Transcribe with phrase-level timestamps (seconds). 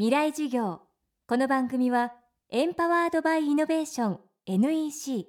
[0.00, 0.80] 未来授業。
[1.26, 2.14] この番組は
[2.48, 5.26] エンパワードバイイノベーション NEC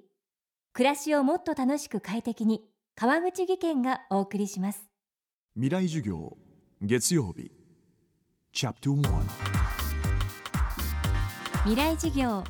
[0.71, 2.61] 暮らしをもっと楽しく快適に
[2.95, 4.89] 川口義賢がお送りします。
[5.55, 6.37] 未来授業
[6.81, 7.51] 月曜日。
[8.53, 9.21] チャプト1
[11.65, 12.41] 未来授業。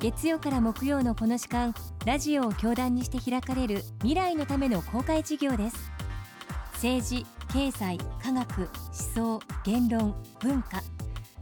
[0.00, 1.74] 月曜から木曜のこの時間
[2.06, 5.76] ラジオを教壇にして開かれる未来のための公開授業です。
[6.76, 10.80] 政治経済科学思想言論文化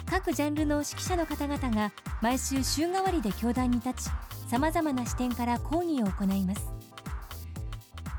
[0.09, 1.93] 各ジャンルの指揮者の方々が
[2.23, 4.11] 毎週週替わりで教壇に立ち
[4.49, 6.71] さまざまな視点から講義を行います。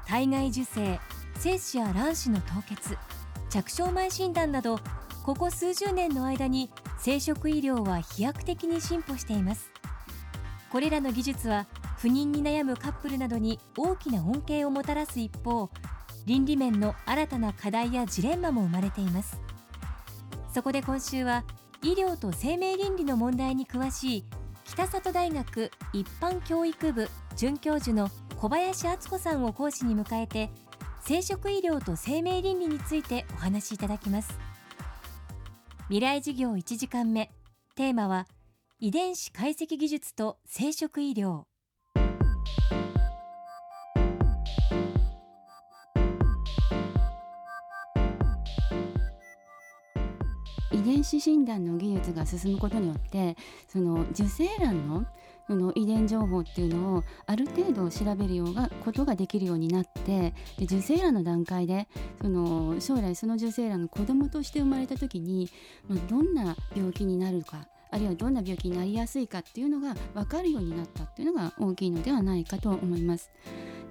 [0.06, 1.00] 体外受精
[1.40, 2.98] 精子や卵子の凍結
[3.50, 4.80] 着床前診断など
[5.24, 6.70] ここ数十年の間に
[7.00, 9.72] 生殖医療は飛躍的に進歩しています。
[10.72, 11.68] これらの技術は
[11.98, 15.70] 不妊に悩むカップルなどに大きな恩恵をもたらす一方
[16.26, 19.40] 倫理面の新たな課題やジレンマも生まれています。
[20.54, 21.44] そこで今週は
[21.84, 24.26] 医療と生命倫理の問題に詳しい
[24.66, 30.50] 北里大学一般教育部准教授の小林敦子さんを講師に迎えて
[31.02, 34.38] 生殖医療と生命倫理についてお話しいただきます。
[35.88, 37.32] 未来授業1時間目。
[37.76, 38.28] テーマは
[38.80, 41.47] 遺伝子解析技術と生殖医療。
[50.78, 53.36] 遺伝子診断の技術が進むことによって
[53.68, 55.06] その受精卵の
[55.48, 61.88] その遺伝情報っていうのをある程度調べるようなことができるようになってで受精卵の段階で
[62.22, 65.50] その将来その受精卵が子供として生まれた時に、
[65.88, 73.32] まあ、どんな病気になるかあるいはどんな病気になりやすいかっていうのが分かるようになったっていうのが大きいのではないかと思います。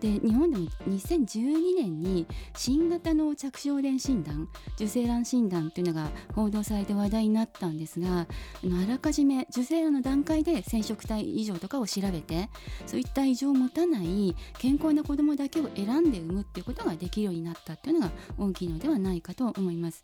[0.00, 8.26] で日本でも2012年に新型の着床伝診断受精卵診断というのが報道されて話題になったんですがあ
[8.66, 12.50] のあらかじめ受精卵の段階で染色体異常とかを調べて
[12.86, 20.02] そういった異常を持たない健康な子どもだけを選んで産むっていうことができるようになったっていうのが大きいのではないかと思います。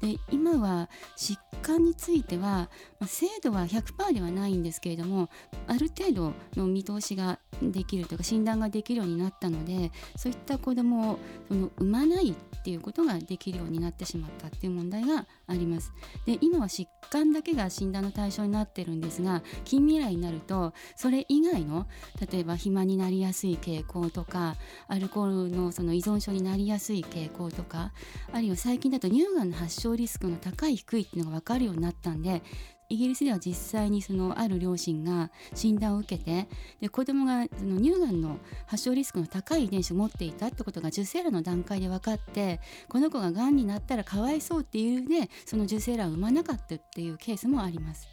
[0.00, 2.68] で今は疾患については
[3.06, 5.30] 精度は100%ではないんですけれども
[5.66, 11.18] ある程度の見通しができるというか診断ができるようになったのでそういった子どもを
[11.48, 15.92] その産まないっていうことができるようになってしまったっていう問題があります。
[16.24, 21.86] で今は疾患だけが診断の対象になってるんですが近未来になるとそれ以外の
[22.32, 24.56] 例えば肥満になりやすい傾向とか
[24.88, 27.92] アルコールのその依存症になりやすい傾向とか
[28.32, 32.42] あるいは最近だと乳がんの発症リスクの高い低いっていうのが分かるようになったんで
[32.88, 36.48] イギリスでは実際にそのある両親が診断を受けて
[36.80, 48.08] で子供がその乳がんの発症リスクの高い遺伝子を持っていたってことが受精卵の段階で分かってこの子ががんになったらかわいそうっていう理由でその受精卵を産まなかったっていうケースもあります。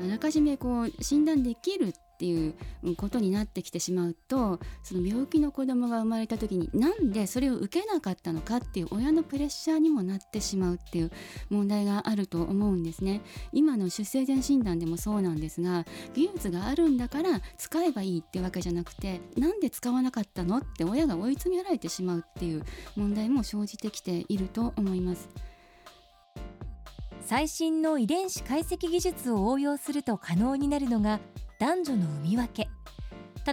[0.00, 2.54] あらかじめこう診断できるっていう
[2.96, 11.12] ことになってきてしまうとその病気の子供が生まれた時になんでそれを受けなかったのかっていう親のプレッシャーにもなってしまうっていう
[11.48, 13.20] 問題があると思うんですね。
[13.52, 22.64] 今の出生前診断でもそうなんですが技術があるんだから使えばいいってわけじゃなくてなんで使わなかったのって親が追い詰められてしまうっていう
[22.96, 25.28] 問題も生じてきていると思います。
[27.28, 31.20] 最新の遺伝子解析技術を応用すると可能になるのが
[31.58, 32.68] 男女の産み分け。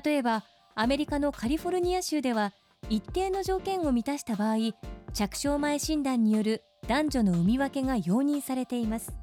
[0.03, 0.43] 例えば
[0.75, 2.53] アメリカのカリフォルニア州では
[2.89, 4.57] 一定の条件を満たした場合
[5.13, 9.13] 着床前診断による男女の産み分けが容認されています。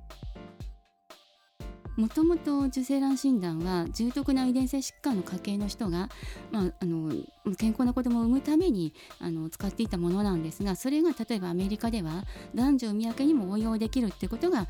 [1.96, 6.08] もともと受精卵診断は重篤な遺伝性疾患の家系の人が、
[6.50, 7.12] まあ、あの
[7.58, 14.68] 健康な子供を産むためにあの使っていたものなんですがそれが例えばアメリカでは男女産み分けにも応用できるってことが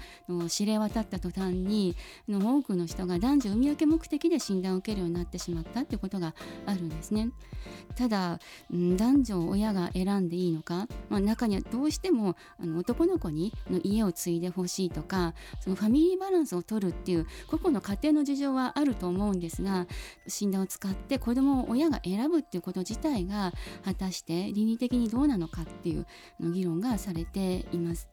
[0.48, 1.96] 知れ渡った途端に
[2.28, 6.34] の多くの人が男女産み分け目的で診断を受けるようになってしまったってことが
[6.66, 7.30] あるんですね。
[7.94, 8.40] ただ
[8.70, 17.11] 男女を親が選んでいいのか、まあ、中にはどうしてもあの男の子にの家を継いでほしいとかそのファミリーバランスを取るっていう
[17.48, 19.86] 個々の家庭の事情はあると思うんですが
[20.26, 23.52] 診断を使って子どもを親が選ぶっていうこと自体が
[23.84, 26.06] 果たして倫理的にどうなのかっていう
[26.40, 28.11] 議論がされています。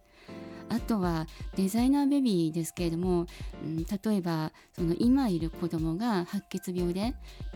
[0.69, 3.25] あとはデザイナーベビーですけれども、
[3.63, 7.13] うん、例えばその今いる子供が白血病で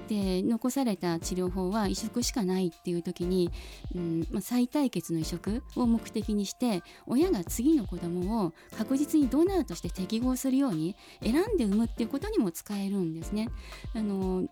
[0.08, 3.52] で残された治療法は移植しかないっていう時に、
[3.96, 13.50] うんまあ、再対決の移植を目的にして親が次の子供を確実にドナーとして適合するように選んで産むっていうことにも使えるんですね。
[13.96, 14.44] あの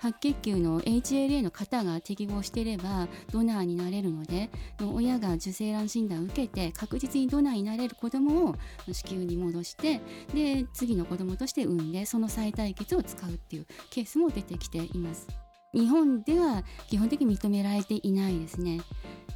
[0.00, 4.48] 白血球の HLA の型が適合していればドナーになれるので
[4.80, 8.54] 親が受精卵診断を受けて確実にドナーになれる子子供を
[8.92, 10.00] 子宮に戻して
[10.34, 15.28] で次の子供として産んでその再対決を使うっていうケースも出てきています。
[15.72, 18.80] 日本では基本的に認められていないですね。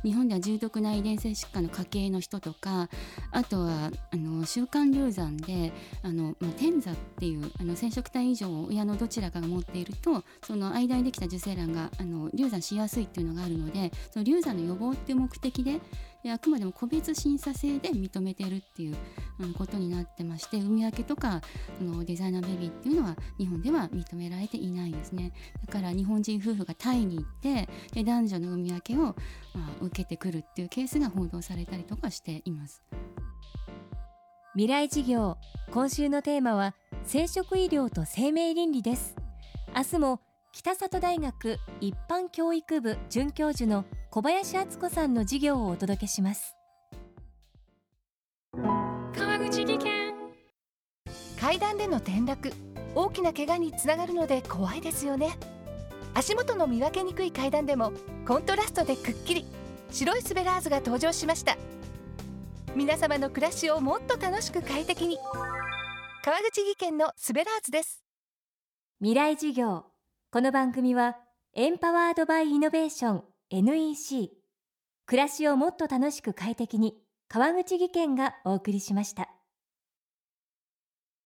[0.02, 2.90] 日本では重篤な遺伝性疾患の家系の人とか
[3.30, 5.72] あとはあの週刊流産で
[6.02, 15.80] あの、まあ、天座っていうあの染色体異常を親のどちらかが持っているとその間にできた受精卵があの流産しやすいっていうのがあるのでその流産の予防っていう目的で
[16.24, 18.96] であくまでも個別審査制で認めてるっていう
[19.58, 21.42] ことになってまして産み分けとか
[21.78, 25.32] そのデザイナーベビーっていうのは日本では認められていないんですね。
[25.66, 29.14] だから日本人夫婦がタイに行ってで男女の産み分けを、まあ、
[29.82, 32.82] 受けてくるっていうケースが報道されたりとかしています。
[34.54, 35.36] 未来事業。
[35.72, 36.74] 今週のテーマは
[37.04, 39.14] 生殖医療と生命倫理です。
[39.76, 40.20] 明日も
[40.52, 46.54] 北里大学一般教育部准教授の小林敦子さんの授業をお届けします。
[48.52, 50.14] 川口技研。
[51.40, 52.52] 階段での転落。
[52.94, 55.36] 大きな怪我につながるので怖いですよね。
[56.14, 57.92] 足元の見分けにくい階段でも
[58.24, 59.46] コントラストでくっきり。
[59.90, 61.56] 白いスベラーズが登場しました。
[62.76, 65.18] 皆様の暮らしをもっと楽しく快適に。
[66.22, 68.04] 川口技研のスベラーズです。
[69.00, 69.86] 未来授業。
[70.30, 71.16] この番組は
[71.54, 74.30] エンパワードバイイノベーション NEC
[75.06, 76.96] 暮らしをもっと楽しく快適に
[77.28, 79.33] 川口義賢がお送りしました。